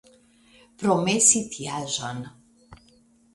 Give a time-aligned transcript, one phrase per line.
[0.83, 2.25] Promesi tiaĵon!